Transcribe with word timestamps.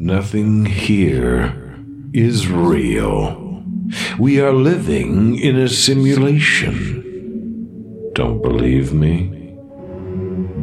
Nothing 0.00 0.64
here 0.64 1.74
is 2.12 2.46
real. 2.46 3.64
We 4.16 4.40
are 4.40 4.52
living 4.52 5.36
in 5.36 5.56
a 5.56 5.68
simulation. 5.68 7.02
Don't 8.12 8.40
believe 8.40 8.92
me? 8.92 9.56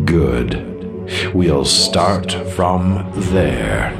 Good. 0.05 1.33
We'll 1.33 1.65
start 1.65 2.31
from 2.55 3.11
there. 3.13 3.91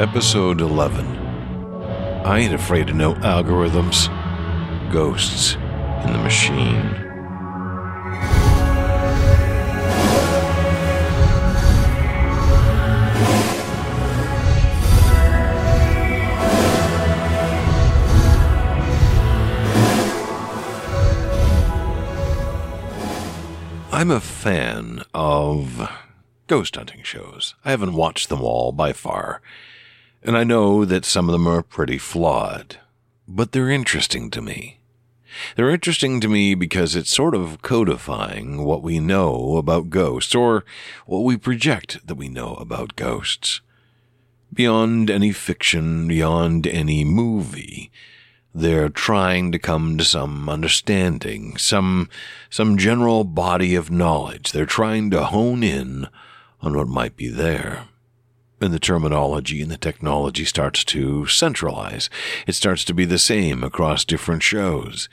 Episode 0.00 0.62
11. 0.62 1.04
I 2.24 2.38
ain't 2.38 2.54
afraid 2.54 2.88
of 2.88 2.96
no 2.96 3.12
algorithms. 3.16 4.08
Ghosts 4.90 5.56
in 6.06 6.14
the 6.14 6.18
machine. 6.18 7.11
I'm 24.02 24.10
a 24.10 24.18
fan 24.18 25.04
of 25.14 25.88
ghost 26.48 26.74
hunting 26.74 27.04
shows. 27.04 27.54
I 27.64 27.70
haven't 27.70 27.92
watched 27.92 28.30
them 28.30 28.40
all 28.42 28.72
by 28.72 28.92
far, 28.92 29.40
and 30.24 30.36
I 30.36 30.42
know 30.42 30.84
that 30.84 31.04
some 31.04 31.28
of 31.28 31.32
them 31.32 31.46
are 31.46 31.62
pretty 31.62 31.98
flawed, 31.98 32.80
but 33.28 33.52
they're 33.52 33.70
interesting 33.70 34.28
to 34.32 34.42
me. 34.42 34.81
They're 35.56 35.70
interesting 35.70 36.20
to 36.20 36.28
me 36.28 36.54
because 36.54 36.96
it's 36.96 37.14
sort 37.14 37.34
of 37.34 37.62
codifying 37.62 38.64
what 38.64 38.82
we 38.82 39.00
know 39.00 39.56
about 39.56 39.90
ghosts, 39.90 40.34
or 40.34 40.64
what 41.06 41.20
we 41.20 41.36
project 41.36 42.06
that 42.06 42.16
we 42.16 42.28
know 42.28 42.54
about 42.54 42.96
ghosts. 42.96 43.60
Beyond 44.52 45.10
any 45.10 45.32
fiction, 45.32 46.06
beyond 46.08 46.66
any 46.66 47.04
movie, 47.04 47.90
they're 48.54 48.90
trying 48.90 49.50
to 49.52 49.58
come 49.58 49.96
to 49.96 50.04
some 50.04 50.48
understanding, 50.48 51.56
some, 51.56 52.10
some 52.50 52.76
general 52.76 53.24
body 53.24 53.74
of 53.74 53.90
knowledge. 53.90 54.52
They're 54.52 54.66
trying 54.66 55.10
to 55.10 55.24
hone 55.24 55.62
in 55.62 56.06
on 56.60 56.76
what 56.76 56.88
might 56.88 57.16
be 57.16 57.28
there. 57.28 57.88
And 58.62 58.72
the 58.72 58.78
terminology 58.78 59.60
and 59.60 59.72
the 59.72 59.76
technology 59.76 60.44
starts 60.44 60.84
to 60.84 61.26
centralize. 61.26 62.08
It 62.46 62.52
starts 62.52 62.84
to 62.84 62.94
be 62.94 63.04
the 63.04 63.18
same 63.18 63.64
across 63.64 64.04
different 64.04 64.44
shows. 64.44 65.08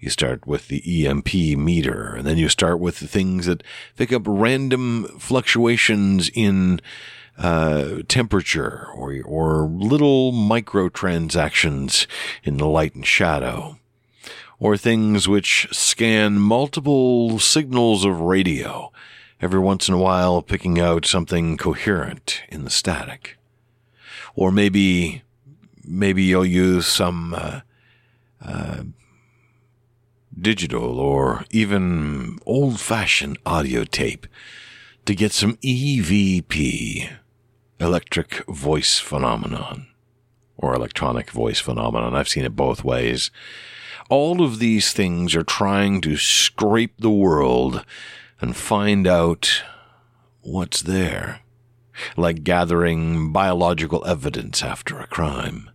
You 0.00 0.08
start 0.08 0.46
with 0.46 0.68
the 0.68 0.80
EMF 0.80 1.58
meter, 1.58 2.14
and 2.14 2.26
then 2.26 2.38
you 2.38 2.48
start 2.48 2.80
with 2.80 3.00
the 3.00 3.06
things 3.06 3.44
that 3.44 3.62
pick 3.98 4.14
up 4.14 4.22
random 4.24 5.04
fluctuations 5.18 6.30
in 6.32 6.80
uh, 7.36 7.98
temperature 8.08 8.88
or, 8.94 9.20
or 9.26 9.66
little 9.66 10.32
microtransactions 10.32 12.06
in 12.44 12.56
the 12.56 12.66
light 12.66 12.94
and 12.94 13.06
shadow, 13.06 13.78
or 14.58 14.78
things 14.78 15.28
which 15.28 15.68
scan 15.70 16.38
multiple 16.38 17.38
signals 17.38 18.06
of 18.06 18.20
radio, 18.20 18.90
every 19.40 19.60
once 19.60 19.88
in 19.88 19.94
a 19.94 19.98
while 19.98 20.42
picking 20.42 20.80
out 20.80 21.06
something 21.06 21.56
coherent 21.56 22.42
in 22.48 22.64
the 22.64 22.70
static. 22.70 23.36
Or 24.34 24.50
maybe, 24.50 25.22
maybe 25.84 26.22
you'll 26.24 26.46
use 26.46 26.86
some, 26.86 27.34
uh, 27.34 27.60
uh, 28.44 28.82
digital 30.38 30.98
or 30.98 31.44
even 31.50 32.38
old 32.44 32.78
fashioned 32.78 33.38
audio 33.46 33.84
tape 33.84 34.26
to 35.06 35.14
get 35.14 35.32
some 35.32 35.56
EVP 35.56 37.10
electric 37.80 38.44
voice 38.46 38.98
phenomenon 38.98 39.86
or 40.56 40.74
electronic 40.74 41.30
voice 41.30 41.60
phenomenon. 41.60 42.14
I've 42.14 42.28
seen 42.28 42.44
it 42.44 42.56
both 42.56 42.84
ways. 42.84 43.30
All 44.08 44.42
of 44.42 44.58
these 44.58 44.92
things 44.92 45.34
are 45.34 45.42
trying 45.42 46.00
to 46.02 46.16
scrape 46.16 46.94
the 46.98 47.10
world 47.10 47.84
and 48.40 48.56
find 48.56 49.06
out 49.06 49.62
what's 50.42 50.82
there, 50.82 51.40
like 52.16 52.44
gathering 52.44 53.32
biological 53.32 54.06
evidence 54.06 54.62
after 54.62 54.98
a 54.98 55.06
crime. 55.06 55.70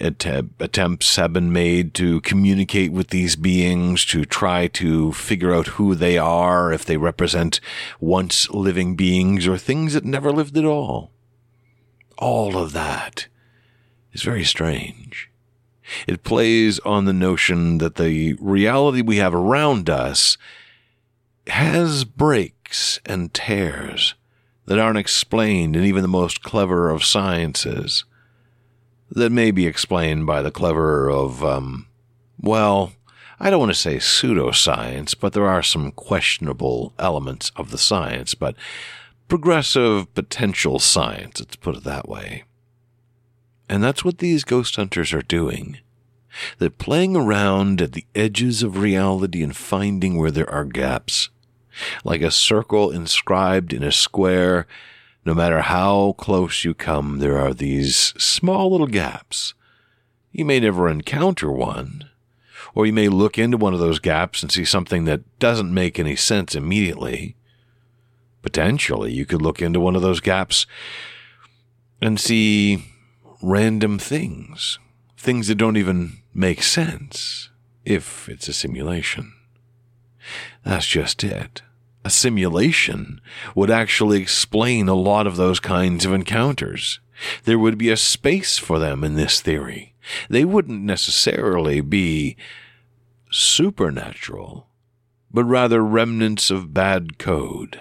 Attempts 0.00 1.16
have 1.16 1.34
been 1.34 1.52
made 1.52 1.92
to 1.94 2.22
communicate 2.22 2.90
with 2.90 3.08
these 3.08 3.36
beings, 3.36 4.06
to 4.06 4.24
try 4.24 4.66
to 4.68 5.12
figure 5.12 5.54
out 5.54 5.66
who 5.66 5.94
they 5.94 6.16
are, 6.16 6.72
if 6.72 6.86
they 6.86 6.96
represent 6.96 7.60
once 8.00 8.48
living 8.48 8.96
beings 8.96 9.46
or 9.46 9.58
things 9.58 9.92
that 9.92 10.04
never 10.06 10.32
lived 10.32 10.56
at 10.56 10.64
all. 10.64 11.10
All 12.16 12.56
of 12.56 12.72
that 12.72 13.26
is 14.14 14.22
very 14.22 14.44
strange. 14.44 15.30
It 16.06 16.24
plays 16.24 16.78
on 16.78 17.04
the 17.04 17.12
notion 17.12 17.76
that 17.76 17.96
the 17.96 18.38
reality 18.40 19.02
we 19.02 19.18
have 19.18 19.34
around 19.34 19.90
us 19.90 20.38
has 21.46 22.04
breaks 22.04 23.00
and 23.04 23.32
tears 23.32 24.14
that 24.66 24.78
aren't 24.78 24.98
explained 24.98 25.76
in 25.76 25.84
even 25.84 26.02
the 26.02 26.08
most 26.08 26.42
clever 26.42 26.90
of 26.90 27.04
sciences 27.04 28.04
that 29.10 29.30
may 29.30 29.50
be 29.50 29.66
explained 29.66 30.26
by 30.26 30.42
the 30.42 30.50
clever 30.50 31.10
of, 31.10 31.44
um, 31.44 31.86
well, 32.40 32.92
I 33.38 33.50
don't 33.50 33.60
want 33.60 33.72
to 33.72 33.78
say 33.78 33.96
pseudoscience, 33.96 35.14
but 35.18 35.32
there 35.32 35.46
are 35.46 35.62
some 35.62 35.92
questionable 35.92 36.94
elements 36.98 37.52
of 37.56 37.70
the 37.70 37.78
science, 37.78 38.34
but 38.34 38.56
progressive 39.28 40.12
potential 40.14 40.78
science, 40.78 41.40
let's 41.40 41.56
put 41.56 41.76
it 41.76 41.84
that 41.84 42.08
way. 42.08 42.44
And 43.68 43.82
that's 43.82 44.04
what 44.04 44.18
these 44.18 44.44
ghost 44.44 44.76
hunters 44.76 45.12
are 45.12 45.22
doing. 45.22 45.78
They're 46.58 46.70
playing 46.70 47.16
around 47.16 47.80
at 47.80 47.92
the 47.92 48.06
edges 48.14 48.62
of 48.62 48.78
reality 48.78 49.42
and 49.42 49.56
finding 49.56 50.16
where 50.16 50.30
there 50.30 50.50
are 50.50 50.64
gaps. 50.64 51.28
Like 52.04 52.22
a 52.22 52.30
circle 52.30 52.90
inscribed 52.90 53.72
in 53.72 53.82
a 53.82 53.92
square, 53.92 54.66
no 55.24 55.34
matter 55.34 55.62
how 55.62 56.14
close 56.18 56.64
you 56.64 56.74
come, 56.74 57.18
there 57.18 57.38
are 57.38 57.54
these 57.54 58.12
small 58.18 58.70
little 58.72 58.86
gaps. 58.86 59.54
You 60.32 60.44
may 60.44 60.60
never 60.60 60.88
encounter 60.88 61.50
one, 61.50 62.10
or 62.74 62.86
you 62.86 62.92
may 62.92 63.08
look 63.08 63.38
into 63.38 63.56
one 63.56 63.72
of 63.72 63.80
those 63.80 63.98
gaps 63.98 64.42
and 64.42 64.50
see 64.52 64.64
something 64.64 65.04
that 65.04 65.38
doesn't 65.38 65.72
make 65.72 65.98
any 65.98 66.16
sense 66.16 66.54
immediately. 66.54 67.36
Potentially, 68.42 69.12
you 69.12 69.24
could 69.24 69.40
look 69.40 69.62
into 69.62 69.80
one 69.80 69.96
of 69.96 70.02
those 70.02 70.20
gaps 70.20 70.66
and 72.02 72.20
see 72.20 72.84
random 73.40 73.98
things, 73.98 74.78
things 75.16 75.48
that 75.48 75.54
don't 75.54 75.76
even 75.76 76.18
make 76.34 76.62
sense, 76.62 77.48
if 77.84 78.28
it's 78.28 78.48
a 78.48 78.52
simulation. 78.52 79.32
That's 80.64 80.86
just 80.86 81.22
it 81.22 81.62
a 82.04 82.10
simulation 82.10 83.20
would 83.54 83.70
actually 83.70 84.20
explain 84.20 84.88
a 84.88 84.94
lot 84.94 85.26
of 85.26 85.36
those 85.36 85.58
kinds 85.58 86.04
of 86.04 86.12
encounters. 86.12 87.00
There 87.44 87.58
would 87.58 87.78
be 87.78 87.90
a 87.90 87.96
space 87.96 88.58
for 88.58 88.78
them 88.78 89.02
in 89.02 89.14
this 89.14 89.40
theory. 89.40 89.94
They 90.28 90.44
wouldn't 90.44 90.82
necessarily 90.82 91.80
be 91.80 92.36
supernatural, 93.30 94.68
but 95.30 95.44
rather 95.44 95.82
remnants 95.82 96.50
of 96.50 96.74
bad 96.74 97.18
code. 97.18 97.80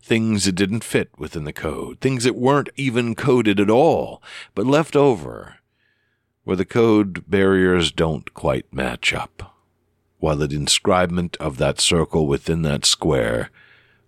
Things 0.00 0.44
that 0.44 0.52
didn't 0.52 0.84
fit 0.84 1.10
within 1.18 1.42
the 1.42 1.52
code. 1.52 2.00
Things 2.00 2.22
that 2.22 2.36
weren't 2.36 2.68
even 2.76 3.16
coded 3.16 3.58
at 3.58 3.70
all, 3.70 4.22
but 4.54 4.64
left 4.64 4.94
over, 4.94 5.56
where 6.44 6.56
the 6.56 6.64
code 6.64 7.28
barriers 7.28 7.90
don't 7.90 8.32
quite 8.32 8.72
match 8.72 9.12
up 9.12 9.55
while 10.18 10.36
the 10.36 10.54
inscribement 10.54 11.36
of 11.38 11.58
that 11.58 11.80
circle 11.80 12.26
within 12.26 12.62
that 12.62 12.84
square 12.84 13.50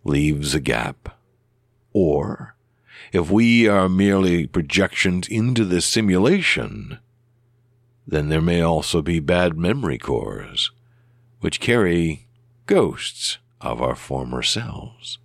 leaves 0.05 0.55
a 0.55 0.61
gap. 0.61 1.17
Or, 1.93 2.55
if 3.13 3.31
we 3.31 3.69
are 3.69 3.89
merely 3.89 4.47
projections 4.47 5.29
into 5.29 5.65
this 5.65 5.87
simulation, 5.87 6.99
then 8.07 8.29
there 8.29 8.41
may 8.41 8.61
also 8.61 9.03
be 9.03 9.21
bad 9.21 9.59
memory 9.59 9.99
cores, 9.99 10.71
which 11.41 11.61
carry 11.61 12.27
ghosts 12.67 13.39
of 13.61 13.83
our 13.83 13.95
former 13.95 14.43
selves. 14.43 15.19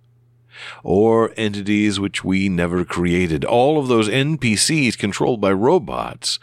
Or 0.82 1.32
entities 1.36 1.98
which 1.98 2.22
we 2.22 2.48
never 2.48 2.84
created. 2.84 3.44
All 3.44 3.78
of 3.78 3.88
those 3.88 4.08
NPCs 4.08 4.96
controlled 4.96 5.40
by 5.40 5.52
robots. 5.52 6.38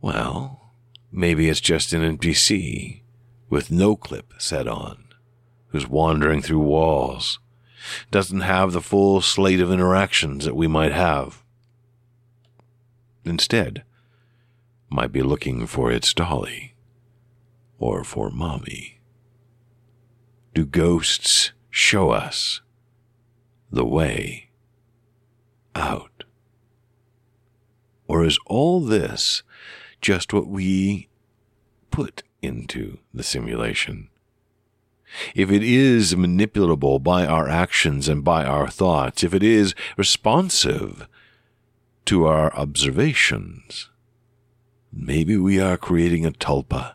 Well, 0.00 0.70
maybe 1.10 1.48
it's 1.48 1.60
just 1.60 1.92
an 1.92 2.16
NPC 2.16 3.00
with 3.54 3.70
no 3.70 3.94
clip 3.94 4.34
set 4.36 4.66
on, 4.66 5.04
who's 5.68 5.88
wandering 5.88 6.42
through 6.42 6.58
walls, 6.58 7.38
doesn't 8.10 8.40
have 8.40 8.72
the 8.72 8.80
full 8.80 9.20
slate 9.20 9.60
of 9.60 9.70
interactions 9.70 10.44
that 10.44 10.56
we 10.56 10.66
might 10.66 10.90
have. 10.90 11.44
Instead, 13.24 13.84
might 14.90 15.12
be 15.12 15.22
looking 15.22 15.68
for 15.68 15.92
its 15.92 16.12
dolly 16.12 16.74
or 17.78 18.02
for 18.02 18.28
mommy. 18.28 18.98
Do 20.52 20.66
ghosts 20.66 21.52
show 21.70 22.10
us 22.10 22.60
the 23.70 23.84
way 23.84 24.50
out? 25.76 26.24
Or 28.08 28.24
is 28.24 28.36
all 28.46 28.80
this 28.80 29.44
just 30.00 30.32
what 30.32 30.48
we 30.48 31.08
put 31.92 32.24
into 32.44 32.98
the 33.12 33.22
simulation? 33.22 34.08
If 35.34 35.50
it 35.50 35.62
is 35.62 36.14
manipulable 36.14 37.02
by 37.02 37.26
our 37.26 37.48
actions 37.48 38.08
and 38.08 38.24
by 38.24 38.44
our 38.44 38.68
thoughts, 38.68 39.22
if 39.22 39.32
it 39.34 39.42
is 39.42 39.74
responsive 39.96 41.06
to 42.06 42.26
our 42.26 42.54
observations, 42.54 43.90
maybe 44.92 45.36
we 45.36 45.60
are 45.60 45.76
creating 45.76 46.26
a 46.26 46.32
tulpa, 46.32 46.94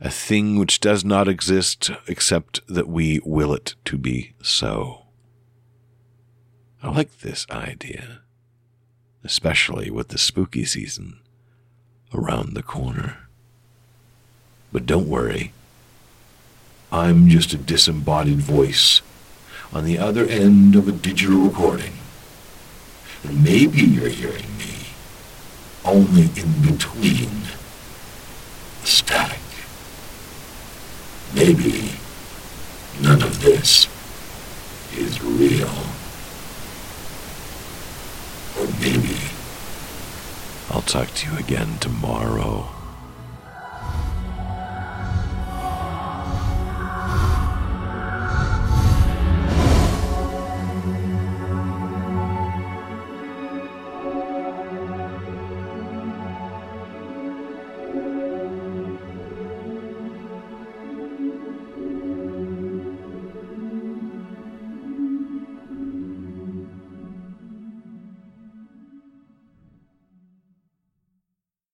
a 0.00 0.10
thing 0.10 0.58
which 0.58 0.80
does 0.80 1.04
not 1.04 1.28
exist 1.28 1.90
except 2.06 2.66
that 2.66 2.88
we 2.88 3.20
will 3.24 3.54
it 3.54 3.76
to 3.84 3.96
be 3.96 4.34
so. 4.42 5.06
I 6.82 6.90
like 6.90 7.18
this 7.18 7.46
idea, 7.50 8.22
especially 9.22 9.90
with 9.90 10.08
the 10.08 10.18
spooky 10.18 10.64
season 10.64 11.20
around 12.12 12.54
the 12.54 12.62
corner. 12.62 13.29
But 14.72 14.86
don't 14.86 15.08
worry, 15.08 15.52
I'm 16.92 17.28
just 17.28 17.52
a 17.52 17.56
disembodied 17.56 18.38
voice 18.38 19.00
on 19.72 19.84
the 19.84 19.98
other 19.98 20.24
end 20.24 20.74
of 20.76 20.88
a 20.88 20.92
digital 20.92 21.38
recording. 21.38 21.94
And 23.22 23.44
maybe 23.44 23.80
you're 23.80 24.08
hearing 24.08 24.56
me 24.58 24.86
only 25.84 26.30
in 26.36 26.62
between 26.62 27.30
the 28.80 28.86
static. 28.86 29.38
Maybe 31.34 31.92
none 33.00 33.22
of 33.22 33.40
this 33.42 33.86
is 34.96 35.22
real. 35.22 35.70
Or 38.58 38.66
maybe 38.80 39.16
I'll 40.70 40.82
talk 40.82 41.14
to 41.14 41.30
you 41.30 41.38
again 41.38 41.78
tomorrow. 41.78 42.79